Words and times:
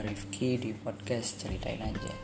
Rifki 0.00 0.56
di 0.56 0.72
podcast 0.72 1.44
Ceritain 1.44 1.84
Aja. 1.84 2.14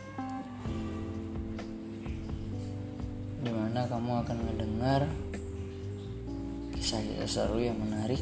Di 3.45 3.51
mana 3.53 3.85
kamu 3.85 4.25
akan 4.25 4.39
mendengar 4.49 5.05
kisah-kisah 6.73 7.29
seru 7.29 7.61
yang 7.61 7.77
menarik 7.77 8.19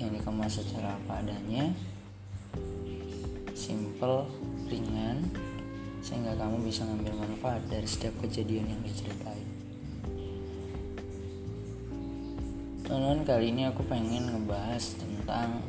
Yang 0.00 0.10
dikemas 0.18 0.56
secara 0.56 0.96
apa 0.96 1.20
adanya 1.20 1.68
Simple, 3.52 4.24
ringan 4.72 5.28
Sehingga 6.00 6.32
kamu 6.40 6.64
bisa 6.64 6.88
ngambil 6.88 7.20
manfaat 7.20 7.60
dari 7.68 7.84
setiap 7.84 8.16
kejadian 8.24 8.72
yang 8.72 8.80
diceritain. 8.80 9.48
Teman-teman 12.88 13.22
kali 13.22 13.52
ini 13.52 13.68
aku 13.68 13.84
pengen 13.86 14.32
ngebahas 14.32 14.96
tentang 14.96 15.60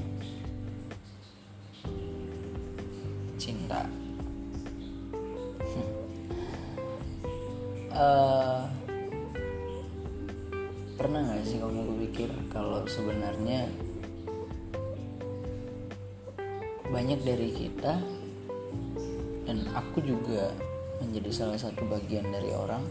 cinta 3.72 3.80
uh, 7.96 8.64
pernah 11.00 11.20
nggak 11.24 11.48
sih 11.48 11.58
kamu 11.58 11.82
berpikir 11.96 12.30
kalau 12.52 12.84
sebenarnya 12.86 13.72
banyak 16.92 17.24
dari 17.24 17.50
kita 17.56 18.04
dan 19.48 19.58
aku 19.72 20.04
juga 20.04 20.52
menjadi 21.00 21.32
salah 21.32 21.58
satu 21.58 21.88
bagian 21.88 22.28
dari 22.30 22.52
orang 22.52 22.84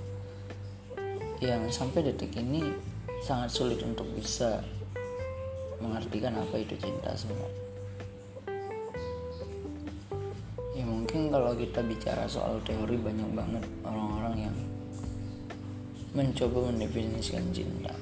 yang 1.39 1.62
sampai 1.69 2.09
detik 2.09 2.33
ini 2.41 2.65
sangat 3.22 3.53
sulit 3.53 3.81
untuk 3.84 4.09
bisa 4.17 4.65
mengartikan 5.81 6.37
apa 6.37 6.56
itu 6.61 6.77
cinta 6.81 7.12
sebenarnya 7.15 7.69
mungkin 10.91 11.30
kalau 11.30 11.55
kita 11.55 11.80
bicara 11.86 12.27
soal 12.27 12.58
teori 12.66 12.98
banyak 12.98 13.30
banget 13.30 13.62
orang-orang 13.86 14.50
yang 14.50 14.56
mencoba 16.10 16.74
mendefinisikan 16.74 17.47
cinta 17.55 17.94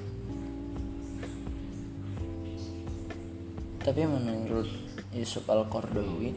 tapi 3.84 4.08
menurut 4.08 4.68
Yusuf 5.12 5.44
Al-Qardawi 5.44 6.32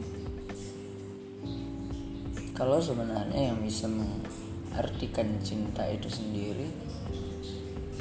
kalau 2.52 2.76
sebenarnya 2.76 3.52
yang 3.52 3.64
bisa 3.64 3.88
mengartikan 3.88 5.40
cinta 5.40 5.88
itu 5.88 6.12
sendiri 6.12 6.68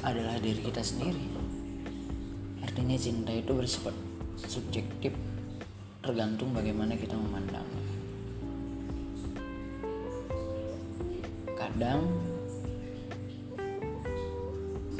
adalah 0.03 0.38
diri 0.41 0.59
kita 0.59 0.83
sendiri. 0.83 1.23
Artinya 2.61 2.97
cinta 2.99 3.31
itu 3.31 3.53
bersifat 3.53 3.95
subjektif 4.45 5.13
tergantung 6.02 6.52
bagaimana 6.52 6.97
kita 6.97 7.13
memandangnya 7.13 8.00
kadang 11.72 12.03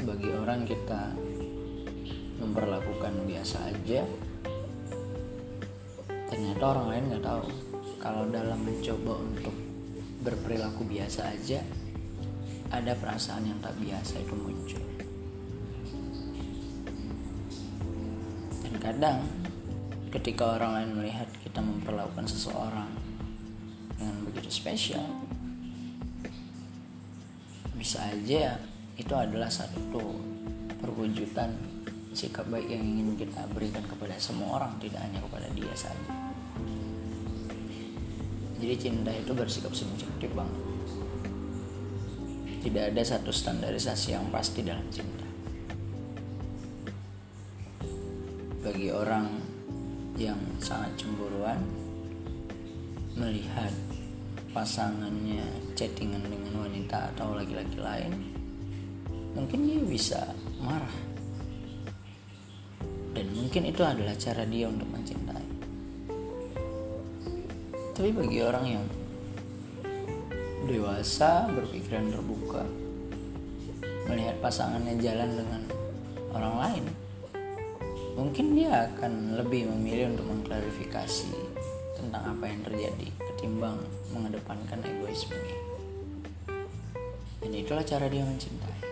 bagi 0.08 0.32
orang 0.32 0.64
kita 0.64 1.12
memperlakukan 2.40 3.12
biasa 3.28 3.68
aja 3.68 4.00
ternyata 6.32 6.64
orang 6.64 6.86
lain 6.88 7.04
nggak 7.12 7.24
tahu. 7.28 7.44
Kalau 8.00 8.24
dalam 8.32 8.56
mencoba 8.64 9.20
untuk 9.20 9.52
berperilaku 10.24 10.88
biasa 10.88 11.28
aja 11.28 11.60
ada 12.72 12.96
perasaan 12.96 13.52
yang 13.52 13.60
tak 13.60 13.76
biasa 13.76 14.24
itu 14.24 14.32
muncul. 14.32 14.84
Dan 18.64 18.74
kadang 18.80 19.20
ketika 20.08 20.56
orang 20.56 20.72
lain 20.80 20.90
melihat 21.04 21.28
kita 21.44 21.60
memperlakukan 21.60 22.24
seseorang 22.24 22.88
dengan 24.00 24.16
begitu 24.24 24.48
spesial 24.48 25.31
bisa 27.82 27.98
aja 28.06 28.62
itu 28.94 29.10
adalah 29.10 29.50
satu 29.50 30.14
perwujudan 30.78 31.50
sikap 32.14 32.46
baik 32.46 32.70
yang 32.70 32.78
ingin 32.78 33.18
kita 33.18 33.42
berikan 33.50 33.82
kepada 33.90 34.14
semua 34.22 34.62
orang 34.62 34.78
tidak 34.78 35.02
hanya 35.02 35.18
kepada 35.18 35.50
dia 35.50 35.74
saja. 35.74 36.14
Jadi 38.62 38.74
cinta 38.78 39.10
itu 39.10 39.34
bersikap 39.34 39.74
subjektif 39.74 40.30
banget 40.30 40.62
tidak 42.62 42.94
ada 42.94 43.02
satu 43.02 43.34
standarisasi 43.34 44.14
yang 44.14 44.30
pasti 44.30 44.62
dalam 44.62 44.86
cinta. 44.94 45.26
Bagi 48.62 48.94
orang 48.94 49.26
yang 50.14 50.38
sangat 50.62 50.94
cemburuan 51.02 51.58
melihat 53.18 53.74
pasangannya 54.52 55.44
chattingan 55.72 56.20
dengan 56.28 56.68
wanita 56.68 57.12
atau 57.16 57.32
laki-laki 57.32 57.80
lain 57.80 58.12
mungkin 59.32 59.64
dia 59.64 59.80
bisa 59.80 60.20
marah. 60.60 60.96
Dan 63.12 63.28
mungkin 63.36 63.68
itu 63.68 63.80
adalah 63.84 64.16
cara 64.16 64.44
dia 64.48 64.68
untuk 64.68 64.88
mencintai. 64.88 65.46
Tapi 67.92 68.08
bagi 68.12 68.38
orang 68.40 68.64
yang 68.64 68.84
dewasa 70.64 71.50
berpikiran 71.52 72.08
terbuka 72.12 72.64
melihat 74.08 74.36
pasangannya 74.40 74.94
jalan 75.00 75.30
dengan 75.36 75.62
orang 76.32 76.56
lain 76.58 76.84
mungkin 78.12 78.54
dia 78.54 78.92
akan 78.92 79.40
lebih 79.40 79.68
memilih 79.72 80.12
untuk 80.12 80.26
mengklarifikasi 80.28 81.32
tentang 82.12 82.36
apa 82.36 82.44
yang 82.44 82.60
terjadi 82.60 83.08
ketimbang 83.08 83.80
mengedepankan 84.12 84.84
egoismenya. 84.84 85.56
Dan 87.40 87.56
itulah 87.56 87.80
cara 87.80 88.04
dia 88.04 88.20
mencintai. 88.20 88.84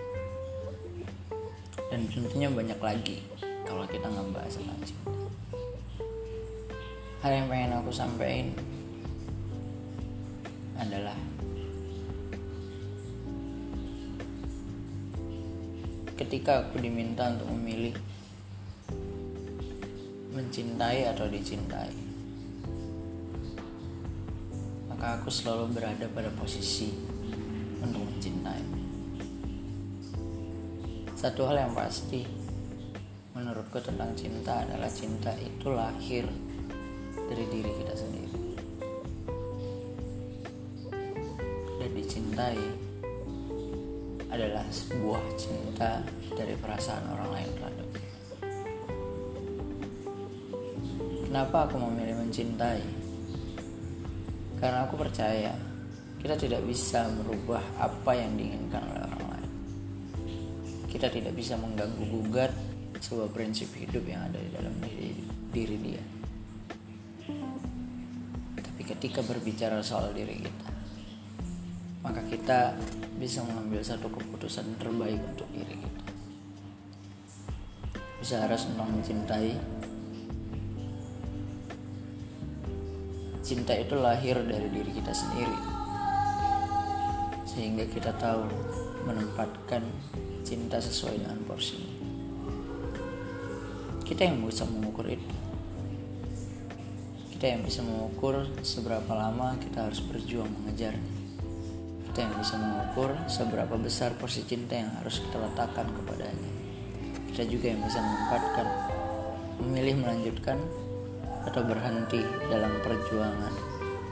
Dan 1.92 2.08
tentunya 2.08 2.48
banyak 2.48 2.80
lagi 2.80 3.20
kalau 3.68 3.84
kita 3.84 4.08
ngebahas 4.08 4.56
tentang 4.56 4.80
cinta. 4.88 5.12
Hal 7.20 7.32
yang 7.36 7.52
pengen 7.52 7.76
aku 7.76 7.92
sampaikan 7.92 8.56
adalah 10.80 11.20
ketika 16.16 16.64
aku 16.64 16.80
diminta 16.80 17.28
untuk 17.36 17.52
memilih 17.52 17.92
mencintai 20.32 21.04
atau 21.12 21.28
dicintai 21.28 22.09
maka 25.00 25.16
aku 25.16 25.32
selalu 25.32 25.80
berada 25.80 26.04
pada 26.12 26.28
posisi 26.36 26.92
untuk 27.80 28.04
mencintai. 28.04 28.60
Satu 31.16 31.48
hal 31.48 31.64
yang 31.64 31.72
pasti 31.72 32.20
menurutku 33.32 33.80
tentang 33.80 34.12
cinta 34.12 34.60
adalah 34.60 34.92
cinta 34.92 35.32
itu 35.40 35.72
lahir 35.72 36.28
dari 37.16 37.44
diri 37.48 37.72
kita 37.80 37.94
sendiri. 37.96 38.40
Dan 41.80 41.90
dicintai 41.96 42.60
adalah 44.28 44.68
sebuah 44.68 45.24
cinta 45.40 46.04
dari 46.36 46.52
perasaan 46.60 47.08
orang 47.08 47.40
lain 47.40 47.50
terhadap 47.56 47.88
Kenapa 51.24 51.56
aku 51.64 51.80
memilih 51.88 52.20
mencintai? 52.20 52.99
Karena 54.60 54.84
aku 54.84 55.00
percaya 55.00 55.56
kita 56.20 56.36
tidak 56.36 56.60
bisa 56.68 57.08
merubah 57.08 57.64
apa 57.80 58.12
yang 58.12 58.36
diinginkan 58.36 58.84
oleh 58.84 59.00
orang 59.08 59.24
lain. 59.32 59.50
Kita 60.84 61.08
tidak 61.08 61.32
bisa 61.32 61.56
mengganggu 61.56 62.04
gugat 62.04 62.52
sebuah 63.00 63.32
prinsip 63.32 63.72
hidup 63.72 64.04
yang 64.04 64.20
ada 64.28 64.36
di 64.36 64.50
dalam 64.52 64.76
diri, 64.84 65.16
diri 65.48 65.76
dia. 65.80 66.04
Tapi 68.60 68.82
ketika 68.84 69.24
berbicara 69.24 69.80
soal 69.80 70.12
diri 70.12 70.44
kita, 70.44 70.68
maka 72.04 72.20
kita 72.28 72.76
bisa 73.16 73.40
mengambil 73.48 73.80
satu 73.80 74.12
keputusan 74.12 74.76
terbaik 74.76 75.20
untuk 75.24 75.48
diri 75.56 75.72
kita. 75.72 76.02
Bisa 78.20 78.44
harus 78.44 78.68
mencintai 78.76 79.79
cinta 83.50 83.74
itu 83.74 83.98
lahir 83.98 84.38
dari 84.46 84.70
diri 84.70 84.94
kita 84.94 85.10
sendiri. 85.10 85.58
Sehingga 87.42 87.82
kita 87.90 88.14
tahu 88.14 88.46
menempatkan 89.10 89.82
cinta 90.46 90.78
sesuai 90.78 91.18
dengan 91.18 91.42
porsinya. 91.50 91.90
Kita 94.06 94.22
yang 94.22 94.46
bisa 94.46 94.62
mengukur 94.70 95.02
itu. 95.10 95.34
Kita 97.34 97.50
yang 97.50 97.66
bisa 97.66 97.82
mengukur 97.82 98.46
seberapa 98.62 99.10
lama 99.18 99.58
kita 99.58 99.90
harus 99.90 99.98
berjuang 99.98 100.46
mengejarnya. 100.62 101.14
Kita 102.06 102.18
yang 102.22 102.34
bisa 102.38 102.54
mengukur 102.54 103.18
seberapa 103.26 103.74
besar 103.82 104.14
porsi 104.14 104.46
cinta 104.46 104.78
yang 104.78 104.94
harus 105.02 105.18
kita 105.26 105.42
letakkan 105.42 105.90
kepadanya. 105.90 106.50
Kita 107.34 107.42
juga 107.50 107.66
yang 107.74 107.82
bisa 107.82 107.98
menempatkan 107.98 108.66
memilih 109.58 109.94
melanjutkan 110.06 110.58
atau 111.46 111.62
berhenti 111.64 112.20
dalam 112.48 112.72
perjuangan 112.84 113.54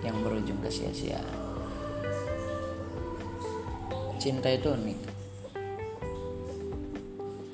yang 0.01 0.17
berujung 0.25 0.59
ke 0.65 0.71
sia-sia. 0.71 1.21
Cinta 4.19 4.51
itu 4.51 4.75
unik. 4.75 5.01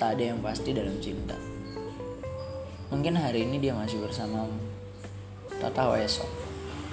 Tak 0.00 0.18
ada 0.18 0.24
yang 0.34 0.40
pasti 0.40 0.70
dalam 0.72 0.96
cinta. 1.00 1.36
Mungkin 2.88 3.18
hari 3.18 3.44
ini 3.44 3.60
dia 3.60 3.76
masih 3.76 4.00
bersamamu. 4.00 4.56
Tak 5.60 5.72
tahu 5.76 5.96
esok. 5.98 6.28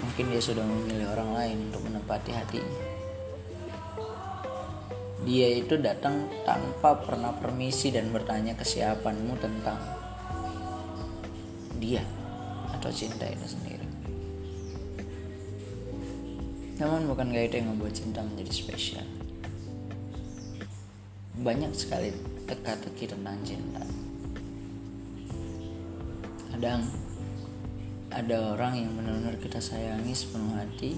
Mungkin 0.01 0.33
dia 0.33 0.42
sudah 0.42 0.66
memilih 0.66 1.07
orang 1.13 1.31
lain 1.38 1.57
untuk 1.69 1.81
menempati 1.88 2.31
hatinya. 2.33 2.80
Dia 5.22 5.48
itu 5.54 5.78
datang 5.78 6.25
tanpa 6.42 6.98
pernah 6.98 7.30
permisi 7.38 7.94
dan 7.94 8.10
bertanya 8.10 8.57
kesiapanmu 8.57 9.38
tentang 9.38 9.78
dia 11.78 12.01
atau 12.81 12.89
cinta 12.89 13.30
itu 13.30 13.45
sendiri. 13.45 13.86
Namun 16.81 17.06
bukan 17.06 17.30
gak 17.30 17.54
itu 17.54 17.56
yang 17.62 17.78
membuat 17.78 17.94
cinta 17.94 18.25
menjadi 18.25 18.50
spesial. 18.50 19.06
Banyak 21.38 21.78
sekali 21.78 22.10
teka-teki 22.50 23.06
tentang 23.06 23.38
cinta. 23.45 23.86
Kadang 26.50 26.89
ada 28.10 28.57
orang 28.57 28.74
yang 28.81 28.92
benar-benar 28.98 29.38
kita 29.38 29.62
sayangi 29.62 30.18
sepenuh 30.18 30.57
hati 30.57 30.98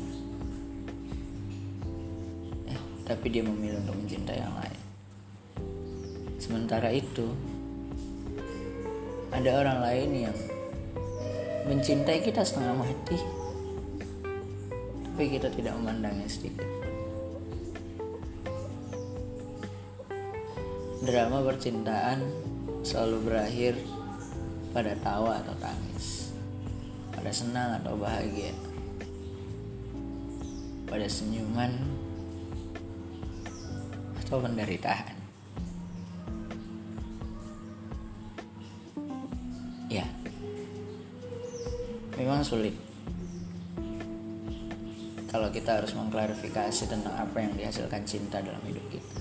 tapi 3.03 3.27
dia 3.27 3.43
memilih 3.43 3.83
untuk 3.83 3.99
mencintai 3.99 4.39
yang 4.39 4.55
lain. 4.55 4.79
Sementara 6.39 6.89
itu, 6.91 7.27
ada 9.31 9.59
orang 9.59 9.79
lain 9.83 10.09
yang 10.27 10.37
mencintai 11.63 12.19
kita 12.19 12.43
setengah 12.43 12.75
mati, 12.75 13.15
tapi 15.13 15.25
kita 15.31 15.47
tidak 15.47 15.79
memandangnya 15.79 16.27
sedikit. 16.27 16.67
Drama 21.03 21.43
percintaan 21.43 22.19
selalu 22.83 23.17
berakhir 23.27 23.73
pada 24.75 24.95
tawa 24.99 25.39
atau 25.39 25.55
tangis, 25.59 26.35
pada 27.15 27.31
senang 27.31 27.79
atau 27.79 27.95
bahagia, 27.95 28.51
pada 30.87 31.07
senyuman 31.07 31.71
atau 34.23 34.39
penderitaan. 34.43 35.15
Ya, 39.91 40.07
memang 42.23 42.41
sulit 42.41 42.71
kalau 45.27 45.49
kita 45.51 45.81
harus 45.81 45.91
mengklarifikasi 45.97 46.87
tentang 46.87 47.11
apa 47.19 47.41
yang 47.41 47.57
dihasilkan 47.57 48.05
cinta 48.05 48.37
dalam 48.37 48.61
hidup 48.69 48.85
kita. 48.93 49.17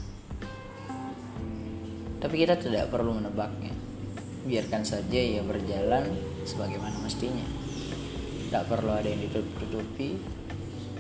Tapi 2.21 2.35
kita 2.37 2.61
tidak 2.61 2.93
perlu 2.93 3.17
menebaknya. 3.17 3.73
Biarkan 4.45 4.85
saja 4.85 5.17
ia 5.17 5.41
berjalan 5.41 6.13
sebagaimana 6.45 7.01
mestinya. 7.01 7.49
Tak 8.53 8.69
perlu 8.69 8.93
ada 8.93 9.09
yang 9.09 9.25
ditutupi, 9.25 10.21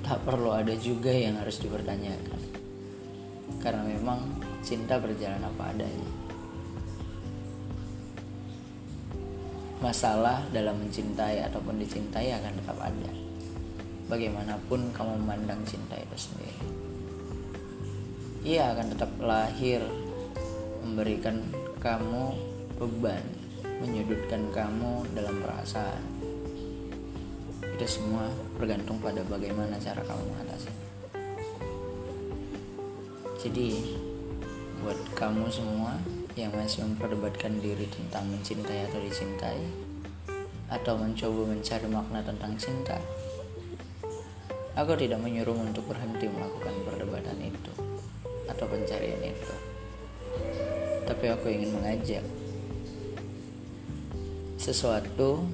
tak 0.00 0.24
perlu 0.24 0.48
ada 0.56 0.72
juga 0.80 1.12
yang 1.12 1.36
harus 1.36 1.60
dipertanyakan 1.60 2.40
karena 3.62 3.86
memang 3.86 4.26
cinta 4.64 4.98
berjalan 4.98 5.38
apa 5.38 5.70
adanya. 5.70 6.10
Masalah 9.82 10.46
dalam 10.54 10.78
mencintai 10.78 11.42
ataupun 11.42 11.82
dicintai 11.82 12.30
akan 12.38 12.54
tetap 12.54 12.78
ada. 12.78 13.10
Bagaimanapun 14.06 14.94
kamu 14.94 15.18
memandang 15.18 15.58
cinta 15.66 15.98
itu 15.98 16.30
sendiri. 16.30 16.62
Ia 18.46 18.78
akan 18.78 18.94
tetap 18.94 19.10
lahir 19.18 19.82
memberikan 20.86 21.42
kamu 21.82 22.30
beban, 22.78 23.26
menyudutkan 23.82 24.54
kamu 24.54 25.02
dalam 25.18 25.42
perasaan. 25.42 26.02
Itu 27.74 27.86
semua 27.90 28.30
bergantung 28.62 29.02
pada 29.02 29.26
bagaimana 29.26 29.82
cara 29.82 29.98
kamu 30.06 30.22
mengatasinya. 30.30 30.86
Jadi 33.42 33.98
buat 34.78 34.98
kamu 35.18 35.50
semua 35.50 35.98
yang 36.36 36.52
masih 36.56 36.84
memperdebatkan 36.88 37.60
diri 37.60 37.84
tentang 37.88 38.28
mencintai 38.28 38.88
atau 38.88 39.00
dicintai. 39.00 39.60
Atau 40.72 40.96
mencoba 40.96 41.52
mencari 41.52 41.84
makna 41.84 42.24
tentang 42.24 42.56
cinta, 42.56 42.96
aku 44.72 44.96
tidak 44.96 45.20
menyuruhmu 45.20 45.68
untuk 45.68 45.84
berhenti 45.84 46.24
melakukan 46.32 46.72
perdebatan 46.88 47.38
itu 47.44 47.72
atau 48.48 48.64
pencarian 48.64 49.20
itu. 49.20 49.54
Tapi 51.04 51.24
aku 51.28 51.52
ingin 51.52 51.76
mengajak 51.76 52.24
sesuatu 54.56 55.44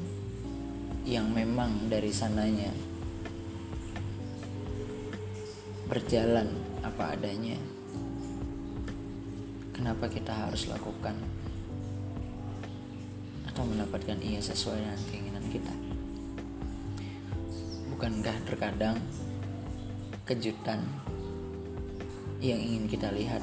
yang 1.02 1.26
memang 1.32 1.88
dari 1.88 2.12
sananya 2.12 2.70
berjalan 5.88 6.52
apa 6.84 7.16
adanya 7.16 7.56
kenapa 9.78 10.10
kita 10.10 10.34
harus 10.34 10.66
lakukan 10.66 11.14
atau 13.46 13.62
mendapatkan 13.62 14.18
ia 14.18 14.42
sesuai 14.42 14.74
dengan 14.74 14.98
keinginan 15.06 15.46
kita? 15.54 15.74
Bukankah 17.94 18.36
terkadang 18.42 18.98
kejutan 20.26 20.82
yang 22.42 22.58
ingin 22.58 22.90
kita 22.90 23.14
lihat 23.14 23.38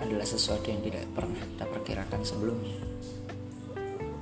adalah 0.00 0.24
sesuatu 0.24 0.64
yang 0.72 0.80
tidak 0.80 1.04
pernah 1.12 1.36
kita 1.36 1.64
perkirakan 1.68 2.24
sebelumnya? 2.24 2.80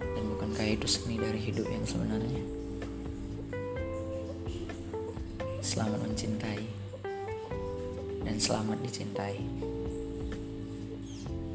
Dan 0.02 0.26
bukankah 0.26 0.66
itu 0.74 0.90
seni 0.90 1.22
dari 1.22 1.38
hidup 1.38 1.70
yang 1.70 1.86
sebenarnya? 1.86 2.42
Selamat 5.62 6.02
mencintai 6.02 6.62
dan 8.26 8.36
selamat 8.42 8.78
dicintai. 8.82 9.71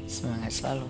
Semangat 0.08 0.56
selalu. 0.56 0.88